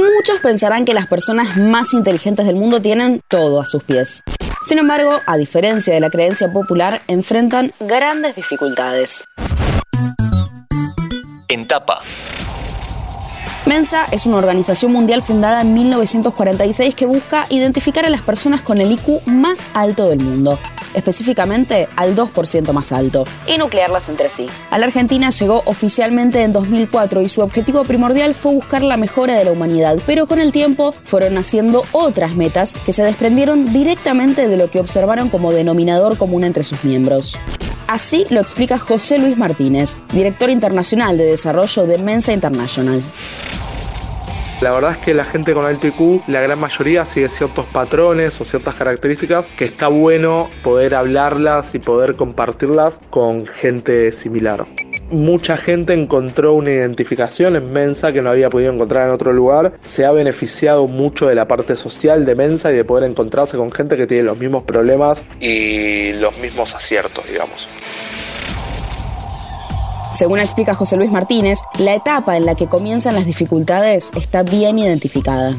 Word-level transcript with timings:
Muchos 0.00 0.38
pensarán 0.40 0.86
que 0.86 0.94
las 0.94 1.06
personas 1.06 1.58
más 1.58 1.92
inteligentes 1.92 2.46
del 2.46 2.56
mundo 2.56 2.80
tienen 2.80 3.20
todo 3.28 3.60
a 3.60 3.66
sus 3.66 3.84
pies. 3.84 4.22
Sin 4.64 4.78
embargo, 4.78 5.20
a 5.26 5.36
diferencia 5.36 5.92
de 5.92 6.00
la 6.00 6.08
creencia 6.08 6.50
popular, 6.50 7.02
enfrentan 7.06 7.74
grandes 7.80 8.34
dificultades. 8.34 9.24
En 11.48 11.66
tapa. 11.66 12.00
Mensa 13.70 14.06
es 14.10 14.26
una 14.26 14.38
organización 14.38 14.90
mundial 14.90 15.22
fundada 15.22 15.60
en 15.60 15.74
1946 15.74 16.92
que 16.96 17.06
busca 17.06 17.46
identificar 17.50 18.04
a 18.04 18.10
las 18.10 18.20
personas 18.20 18.62
con 18.62 18.80
el 18.80 18.90
IQ 18.90 19.24
más 19.26 19.70
alto 19.74 20.08
del 20.08 20.18
mundo, 20.18 20.58
específicamente 20.92 21.86
al 21.94 22.16
2% 22.16 22.72
más 22.72 22.90
alto, 22.90 23.26
y 23.46 23.58
nuclearlas 23.58 24.08
entre 24.08 24.28
sí. 24.28 24.48
A 24.72 24.78
la 24.80 24.86
Argentina 24.86 25.30
llegó 25.30 25.62
oficialmente 25.66 26.42
en 26.42 26.52
2004 26.52 27.20
y 27.20 27.28
su 27.28 27.42
objetivo 27.42 27.84
primordial 27.84 28.34
fue 28.34 28.54
buscar 28.54 28.82
la 28.82 28.96
mejora 28.96 29.34
de 29.34 29.44
la 29.44 29.52
humanidad, 29.52 30.00
pero 30.04 30.26
con 30.26 30.40
el 30.40 30.50
tiempo 30.50 30.92
fueron 31.04 31.34
naciendo 31.34 31.84
otras 31.92 32.34
metas 32.34 32.74
que 32.84 32.92
se 32.92 33.04
desprendieron 33.04 33.72
directamente 33.72 34.48
de 34.48 34.56
lo 34.56 34.68
que 34.68 34.80
observaron 34.80 35.28
como 35.28 35.52
denominador 35.52 36.18
común 36.18 36.42
entre 36.42 36.64
sus 36.64 36.82
miembros. 36.82 37.38
Así 37.86 38.24
lo 38.30 38.40
explica 38.40 38.78
José 38.78 39.18
Luis 39.18 39.36
Martínez, 39.36 39.96
director 40.12 40.50
internacional 40.50 41.18
de 41.18 41.26
desarrollo 41.26 41.86
de 41.86 41.98
Mensa 41.98 42.32
International. 42.32 43.02
La 44.60 44.72
verdad 44.72 44.92
es 44.92 44.98
que 44.98 45.14
la 45.14 45.24
gente 45.24 45.54
con 45.54 45.64
alto 45.64 45.86
IQ, 45.86 46.22
la 46.26 46.40
gran 46.40 46.58
mayoría 46.58 47.06
sigue 47.06 47.30
ciertos 47.30 47.64
patrones 47.66 48.38
o 48.40 48.44
ciertas 48.44 48.74
características 48.74 49.48
que 49.48 49.64
está 49.64 49.88
bueno 49.88 50.50
poder 50.62 50.94
hablarlas 50.94 51.74
y 51.74 51.78
poder 51.78 52.14
compartirlas 52.16 53.00
con 53.10 53.46
gente 53.46 54.12
similar 54.12 54.66
mucha 55.10 55.56
gente 55.56 55.92
encontró 55.92 56.54
una 56.54 56.70
identificación 56.70 57.56
en 57.56 57.72
Mensa 57.72 58.12
que 58.12 58.22
no 58.22 58.30
había 58.30 58.48
podido 58.48 58.72
encontrar 58.72 59.08
en 59.08 59.14
otro 59.14 59.32
lugar. 59.32 59.72
Se 59.84 60.06
ha 60.06 60.12
beneficiado 60.12 60.86
mucho 60.86 61.26
de 61.26 61.34
la 61.34 61.48
parte 61.48 61.76
social 61.76 62.24
de 62.24 62.34
Mensa 62.34 62.72
y 62.72 62.76
de 62.76 62.84
poder 62.84 63.08
encontrarse 63.10 63.56
con 63.56 63.70
gente 63.72 63.96
que 63.96 64.06
tiene 64.06 64.24
los 64.24 64.38
mismos 64.38 64.62
problemas 64.62 65.26
y 65.40 66.12
los 66.14 66.36
mismos 66.38 66.74
aciertos, 66.74 67.26
digamos. 67.26 67.68
Según 70.20 70.38
explica 70.38 70.74
José 70.74 70.98
Luis 70.98 71.10
Martínez, 71.10 71.60
la 71.78 71.94
etapa 71.94 72.36
en 72.36 72.44
la 72.44 72.54
que 72.54 72.66
comienzan 72.66 73.14
las 73.14 73.24
dificultades 73.24 74.10
está 74.14 74.42
bien 74.42 74.78
identificada 74.78 75.58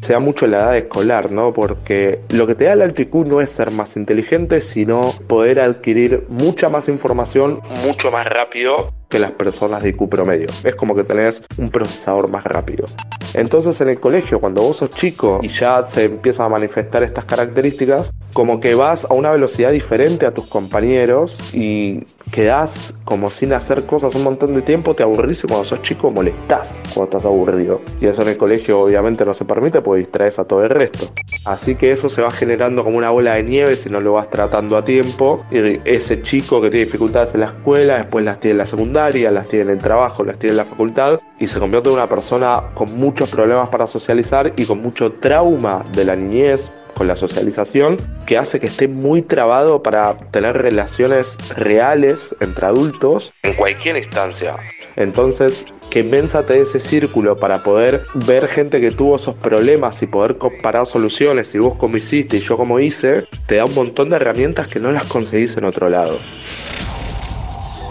se 0.00 0.12
da 0.12 0.18
mucho 0.18 0.46
la 0.46 0.58
edad 0.58 0.76
escolar, 0.76 1.30
¿no? 1.30 1.54
Porque 1.54 2.20
lo 2.28 2.46
que 2.46 2.54
te 2.54 2.64
da 2.64 2.74
el 2.74 2.82
alto 2.82 3.00
IQ 3.00 3.24
no 3.26 3.40
es 3.40 3.48
ser 3.48 3.70
más 3.70 3.96
inteligente, 3.96 4.60
sino 4.60 5.14
poder 5.28 5.60
adquirir 5.60 6.24
mucha 6.28 6.68
más 6.68 6.90
información 6.90 7.60
mucho 7.86 8.10
más 8.10 8.26
rápido 8.26 8.92
que 9.08 9.18
las 9.18 9.30
personas 9.30 9.82
de 9.82 9.90
IQ 9.90 10.10
promedio. 10.10 10.48
Es 10.62 10.74
como 10.74 10.94
que 10.94 11.04
tenés 11.04 11.42
un 11.56 11.70
procesador 11.70 12.28
más 12.28 12.44
rápido. 12.44 12.84
Entonces 13.32 13.80
en 13.80 13.88
el 13.88 13.98
colegio, 13.98 14.40
cuando 14.40 14.60
vos 14.60 14.76
sos 14.76 14.90
chico 14.90 15.40
y 15.42 15.48
ya 15.48 15.86
se 15.86 16.04
empiezan 16.04 16.46
a 16.46 16.48
manifestar 16.50 17.02
estas 17.02 17.24
características, 17.24 18.12
como 18.34 18.60
que 18.60 18.74
vas 18.74 19.06
a 19.06 19.14
una 19.14 19.30
velocidad 19.30 19.72
diferente 19.72 20.26
a 20.26 20.34
tus 20.34 20.46
compañeros 20.46 21.42
y 21.54 22.04
quedás 22.34 22.94
como 23.04 23.30
sin 23.30 23.52
hacer 23.52 23.86
cosas 23.86 24.16
un 24.16 24.24
montón 24.24 24.54
de 24.56 24.62
tiempo, 24.62 24.96
te 24.96 25.04
aburrís 25.04 25.44
y 25.44 25.46
cuando 25.46 25.64
sos 25.64 25.80
chico 25.82 26.10
molestás 26.10 26.82
cuando 26.92 27.04
estás 27.04 27.26
aburrido. 27.26 27.80
Y 28.00 28.06
eso 28.06 28.22
en 28.22 28.28
el 28.30 28.36
colegio 28.36 28.80
obviamente 28.80 29.24
no 29.24 29.32
se 29.34 29.44
permite 29.44 29.80
porque 29.82 30.00
distraes 30.00 30.40
a 30.40 30.44
todo 30.44 30.64
el 30.64 30.70
resto. 30.70 31.08
Así 31.44 31.76
que 31.76 31.92
eso 31.92 32.08
se 32.08 32.22
va 32.22 32.32
generando 32.32 32.82
como 32.82 32.98
una 32.98 33.10
bola 33.10 33.34
de 33.34 33.44
nieve 33.44 33.76
si 33.76 33.88
no 33.88 34.00
lo 34.00 34.14
vas 34.14 34.30
tratando 34.30 34.76
a 34.76 34.84
tiempo. 34.84 35.46
Y 35.52 35.78
ese 35.84 36.22
chico 36.22 36.60
que 36.60 36.70
tiene 36.70 36.86
dificultades 36.86 37.34
en 37.34 37.42
la 37.42 37.46
escuela, 37.46 37.98
después 37.98 38.24
las 38.24 38.40
tiene 38.40 38.52
en 38.52 38.58
la 38.58 38.66
secundaria, 38.66 39.30
las 39.30 39.46
tiene 39.46 39.66
en 39.66 39.78
el 39.78 39.78
trabajo, 39.78 40.24
las 40.24 40.36
tiene 40.36 40.54
en 40.54 40.56
la 40.56 40.64
facultad 40.64 41.20
y 41.38 41.46
se 41.46 41.60
convierte 41.60 41.88
en 41.88 41.94
una 41.94 42.08
persona 42.08 42.62
con 42.74 42.98
muchos 42.98 43.30
problemas 43.30 43.68
para 43.68 43.86
socializar 43.86 44.52
y 44.56 44.64
con 44.64 44.82
mucho 44.82 45.12
trauma 45.12 45.84
de 45.94 46.04
la 46.04 46.16
niñez 46.16 46.72
con 46.94 47.08
la 47.08 47.16
socialización 47.16 47.98
que 48.26 48.38
hace 48.38 48.60
que 48.60 48.66
esté 48.66 48.88
muy 48.88 49.22
trabado 49.22 49.82
para 49.82 50.16
tener 50.30 50.56
relaciones 50.56 51.38
reales 51.56 52.34
entre 52.40 52.66
adultos 52.66 53.32
en 53.42 53.54
cualquier 53.54 53.96
instancia. 53.96 54.56
Entonces, 54.96 55.66
que 55.90 56.02
Mensa 56.02 56.44
te 56.44 56.54
dé 56.54 56.62
ese 56.62 56.80
círculo 56.80 57.36
para 57.36 57.62
poder 57.62 58.04
ver 58.14 58.48
gente 58.48 58.80
que 58.80 58.90
tuvo 58.90 59.16
esos 59.16 59.34
problemas 59.34 60.02
y 60.02 60.06
poder 60.06 60.38
comparar 60.38 60.86
soluciones 60.86 61.54
y 61.54 61.58
vos 61.58 61.74
como 61.74 61.96
hiciste 61.96 62.38
y 62.38 62.40
yo 62.40 62.56
como 62.56 62.80
hice, 62.80 63.26
te 63.46 63.56
da 63.56 63.64
un 63.64 63.74
montón 63.74 64.10
de 64.10 64.16
herramientas 64.16 64.68
que 64.68 64.80
no 64.80 64.90
las 64.90 65.04
conseguís 65.04 65.56
en 65.56 65.64
otro 65.64 65.88
lado. 65.88 66.18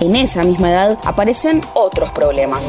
En 0.02 0.16
esa 0.16 0.44
misma 0.44 0.72
edad 0.72 1.00
aparecen 1.06 1.62
otros 1.76 2.12
problemas 2.12 2.66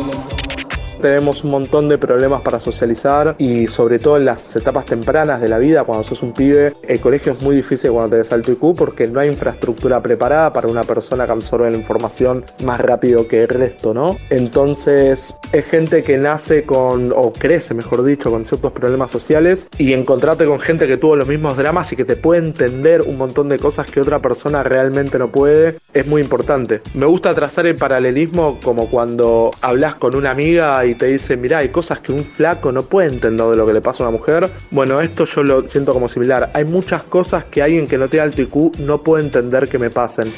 tenemos 1.00 1.44
un 1.44 1.50
montón 1.50 1.88
de 1.88 1.98
problemas 1.98 2.42
para 2.42 2.58
socializar 2.60 3.36
y 3.38 3.66
sobre 3.66 3.98
todo 3.98 4.16
en 4.16 4.24
las 4.24 4.56
etapas 4.56 4.86
tempranas 4.86 5.40
de 5.40 5.48
la 5.48 5.58
vida, 5.58 5.84
cuando 5.84 6.02
sos 6.02 6.22
un 6.22 6.32
pibe, 6.32 6.74
el 6.86 7.00
colegio 7.00 7.32
es 7.32 7.42
muy 7.42 7.56
difícil 7.56 7.90
cuando 7.90 8.10
tenés 8.10 8.32
alto 8.32 8.52
IQ 8.52 8.76
porque 8.76 9.06
no 9.06 9.20
hay 9.20 9.28
infraestructura 9.28 10.02
preparada 10.02 10.52
para 10.52 10.68
una 10.68 10.84
persona 10.84 11.26
que 11.26 11.32
absorbe 11.32 11.70
la 11.70 11.76
información 11.76 12.44
más 12.62 12.80
rápido 12.80 13.26
que 13.28 13.42
el 13.42 13.48
resto, 13.48 13.94
¿no? 13.94 14.16
Entonces 14.30 15.36
es 15.52 15.66
gente 15.66 16.02
que 16.02 16.16
nace 16.16 16.64
con, 16.64 17.12
o 17.14 17.32
crece 17.32 17.74
mejor 17.74 18.02
dicho, 18.04 18.30
con 18.30 18.44
ciertos 18.44 18.72
problemas 18.72 19.10
sociales 19.10 19.68
y 19.78 19.92
encontrarte 19.92 20.44
con 20.46 20.60
gente 20.60 20.86
que 20.86 20.96
tuvo 20.96 21.16
los 21.16 21.28
mismos 21.28 21.56
dramas 21.56 21.92
y 21.92 21.96
que 21.96 22.04
te 22.04 22.16
puede 22.16 22.40
entender 22.40 23.02
un 23.02 23.16
montón 23.16 23.48
de 23.48 23.58
cosas 23.58 23.86
que 23.86 24.00
otra 24.00 24.20
persona 24.20 24.62
realmente 24.62 25.18
no 25.18 25.30
puede, 25.30 25.78
es 25.92 26.06
muy 26.06 26.22
importante. 26.22 26.80
Me 26.94 27.06
gusta 27.06 27.34
trazar 27.34 27.66
el 27.66 27.76
paralelismo 27.76 28.58
como 28.62 28.88
cuando 28.88 29.50
hablas 29.60 29.94
con 29.94 30.14
una 30.14 30.30
amiga 30.30 30.84
y 30.84 30.93
te 30.94 31.06
dice, 31.06 31.36
mira, 31.36 31.58
hay 31.58 31.68
cosas 31.68 32.00
que 32.00 32.12
un 32.12 32.24
flaco 32.24 32.72
no 32.72 32.82
puede 32.82 33.08
entender 33.08 33.46
de 33.46 33.56
lo 33.56 33.66
que 33.66 33.72
le 33.72 33.80
pasa 33.80 34.04
a 34.04 34.08
una 34.08 34.16
mujer. 34.16 34.50
Bueno, 34.70 35.00
esto 35.00 35.24
yo 35.24 35.42
lo 35.42 35.68
siento 35.68 35.92
como 35.92 36.08
similar. 36.08 36.50
Hay 36.54 36.64
muchas 36.64 37.02
cosas 37.02 37.44
que 37.44 37.62
alguien 37.62 37.86
que 37.86 37.98
no 37.98 38.08
tiene 38.08 38.24
alto 38.24 38.42
IQ 38.42 38.78
no 38.78 39.02
puede 39.02 39.24
entender 39.24 39.68
que 39.68 39.78
me 39.78 39.90
pasen. 39.90 40.32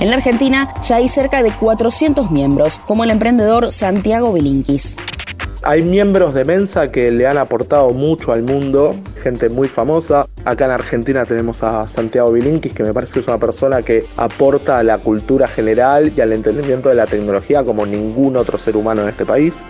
En 0.00 0.10
la 0.10 0.16
Argentina 0.16 0.74
ya 0.86 0.96
hay 0.96 1.08
cerca 1.08 1.42
de 1.42 1.52
400 1.52 2.30
miembros, 2.30 2.80
como 2.80 3.04
el 3.04 3.10
emprendedor 3.10 3.70
Santiago 3.70 4.32
Bilinkis. 4.32 4.96
Hay 5.64 5.82
miembros 5.82 6.34
de 6.34 6.44
Mensa 6.44 6.90
que 6.90 7.12
le 7.12 7.24
han 7.24 7.38
aportado 7.38 7.90
mucho 7.90 8.32
al 8.32 8.42
mundo, 8.42 8.96
gente 9.22 9.48
muy 9.48 9.68
famosa. 9.68 10.26
Acá 10.44 10.64
en 10.64 10.72
Argentina 10.72 11.24
tenemos 11.24 11.62
a 11.62 11.86
Santiago 11.86 12.32
Bilinkis, 12.32 12.72
que 12.72 12.82
me 12.82 12.92
parece 12.92 13.14
que 13.14 13.20
es 13.20 13.28
una 13.28 13.38
persona 13.38 13.82
que 13.82 14.04
aporta 14.16 14.78
a 14.78 14.82
la 14.82 14.98
cultura 14.98 15.46
general 15.46 16.12
y 16.16 16.20
al 16.20 16.32
entendimiento 16.32 16.88
de 16.88 16.96
la 16.96 17.06
tecnología 17.06 17.62
como 17.62 17.86
ningún 17.86 18.36
otro 18.36 18.58
ser 18.58 18.76
humano 18.76 19.02
en 19.02 19.10
este 19.10 19.24
país. 19.24 19.64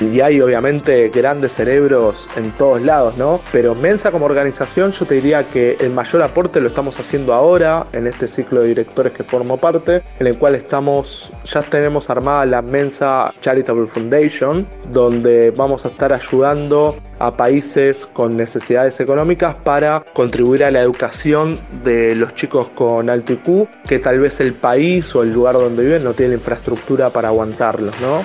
Y 0.00 0.20
hay 0.20 0.40
obviamente 0.40 1.08
grandes 1.08 1.52
cerebros 1.52 2.28
en 2.36 2.52
todos 2.52 2.82
lados, 2.82 3.16
¿no? 3.16 3.40
Pero 3.52 3.74
Mensa 3.74 4.10
como 4.10 4.26
organización 4.26 4.90
yo 4.90 5.06
te 5.06 5.16
diría 5.16 5.48
que 5.48 5.76
el 5.80 5.90
mayor 5.90 6.22
aporte 6.22 6.60
lo 6.60 6.68
estamos 6.68 6.98
haciendo 6.98 7.32
ahora 7.32 7.86
en 7.92 8.06
este 8.06 8.28
ciclo 8.28 8.60
de 8.60 8.68
directores 8.68 9.12
que 9.12 9.24
formo 9.24 9.56
parte, 9.56 10.02
en 10.18 10.26
el 10.26 10.38
cual 10.38 10.54
estamos, 10.54 11.32
ya 11.44 11.62
tenemos 11.62 12.10
armada 12.10 12.44
la 12.46 12.62
Mensa 12.62 13.32
Charitable 13.40 13.86
Foundation, 13.86 14.66
donde 14.92 15.50
vamos 15.50 15.84
a 15.84 15.88
estar 15.88 16.12
ayudando 16.12 16.96
a 17.18 17.34
países 17.34 18.06
con 18.06 18.36
necesidades 18.36 19.00
económicas 19.00 19.54
para 19.54 20.04
contribuir 20.12 20.64
a 20.64 20.70
la 20.70 20.80
educación 20.80 21.58
de 21.82 22.14
los 22.14 22.34
chicos 22.34 22.68
con 22.70 23.08
alto 23.08 23.32
IQ, 23.32 23.68
que 23.88 23.98
tal 23.98 24.20
vez 24.20 24.40
el 24.40 24.54
país 24.54 25.14
o 25.14 25.22
el 25.22 25.32
lugar 25.32 25.54
donde 25.54 25.84
viven 25.84 26.04
no 26.04 26.12
tiene 26.12 26.34
infraestructura 26.34 27.10
para 27.10 27.28
aguantarlos, 27.28 27.94
¿no? 28.00 28.24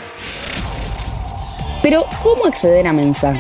Pero, 1.82 2.06
¿cómo 2.22 2.46
acceder 2.46 2.88
a 2.88 2.94
Mensa? 2.94 3.34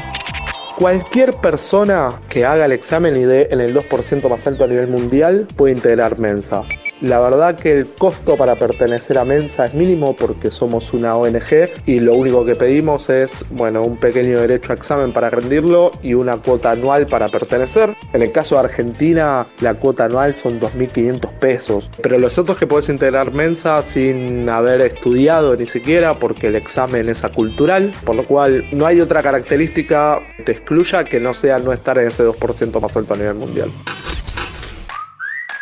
Cualquier 0.81 1.35
persona 1.35 2.11
que 2.27 2.43
haga 2.43 2.65
el 2.65 2.71
examen 2.71 3.15
y 3.15 3.19
dé 3.19 3.49
en 3.51 3.61
el 3.61 3.71
2% 3.75 4.27
más 4.27 4.47
alto 4.47 4.63
a 4.63 4.67
nivel 4.67 4.87
mundial 4.87 5.45
puede 5.55 5.75
integrar 5.75 6.17
Mensa. 6.17 6.63
La 7.01 7.19
verdad 7.19 7.55
que 7.55 7.71
el 7.71 7.87
costo 7.87 8.35
para 8.35 8.55
pertenecer 8.55 9.19
a 9.19 9.25
Mensa 9.25 9.65
es 9.65 9.75
mínimo 9.75 10.15
porque 10.15 10.49
somos 10.49 10.91
una 10.93 11.15
ONG 11.15 11.69
y 11.85 11.99
lo 11.99 12.15
único 12.15 12.45
que 12.45 12.55
pedimos 12.55 13.11
es, 13.11 13.45
bueno, 13.51 13.83
un 13.83 13.97
pequeño 13.97 14.39
derecho 14.39 14.71
a 14.71 14.75
examen 14.75 15.11
para 15.11 15.29
rendirlo 15.29 15.91
y 16.01 16.15
una 16.15 16.37
cuota 16.37 16.71
anual 16.71 17.05
para 17.05 17.29
pertenecer. 17.29 17.95
En 18.13 18.23
el 18.23 18.31
caso 18.31 18.55
de 18.55 18.61
Argentina, 18.61 19.45
la 19.61 19.75
cuota 19.75 20.05
anual 20.05 20.33
son 20.33 20.59
2.500 20.59 21.29
pesos. 21.39 21.91
Pero 22.01 22.17
lo 22.17 22.27
cierto 22.31 22.53
es 22.53 22.57
que 22.57 22.65
puedes 22.65 22.89
integrar 22.89 23.31
Mensa 23.31 23.83
sin 23.83 24.49
haber 24.49 24.81
estudiado 24.81 25.55
ni 25.55 25.67
siquiera 25.67 26.15
porque 26.15 26.47
el 26.47 26.55
examen 26.55 27.07
es 27.07 27.23
acultural, 27.23 27.91
por 28.03 28.15
lo 28.15 28.25
cual 28.25 28.65
no 28.71 28.87
hay 28.87 28.99
otra 28.99 29.21
característica 29.21 30.21
te 30.41 30.51
excluya 30.51 31.03
que 31.03 31.19
no 31.19 31.33
sea 31.33 31.59
no 31.59 31.71
estar 31.71 31.97
en 31.97 32.07
ese 32.07 32.25
2% 32.25 32.81
más 32.81 32.97
alto 32.97 33.13
a 33.13 33.17
nivel 33.17 33.35
mundial 33.35 33.71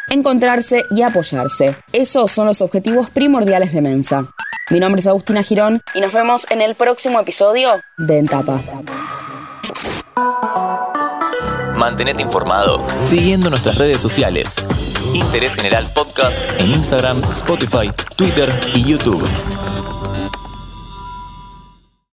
encontrarse 0.10 0.86
y 0.90 1.02
apoyarse. 1.02 1.76
Esos 1.92 2.32
son 2.32 2.48
los 2.48 2.62
objetivos 2.62 3.10
primordiales 3.10 3.74
de 3.74 3.82
Mensa. 3.82 4.26
Mi 4.70 4.80
nombre 4.80 5.02
es 5.02 5.08
Agustina 5.08 5.42
Girón 5.44 5.82
y 5.94 6.02
nos 6.02 6.14
vemos 6.14 6.46
en 6.50 6.62
el 6.62 6.76
próximo 6.76 7.20
episodio 7.20 7.82
de 7.98 8.20
Entapa. 8.20 8.62
Mantenete 11.76 12.22
informado 12.22 12.86
siguiendo 13.06 13.50
nuestras 13.50 13.78
redes 13.78 14.02
sociales. 14.02 14.58
Interés 15.14 15.56
General 15.56 15.88
Podcast 15.96 16.38
en 16.60 16.72
Instagram, 16.72 17.24
Spotify, 17.32 17.92
Twitter 18.16 18.50
y 18.76 18.84
YouTube. 18.84 19.26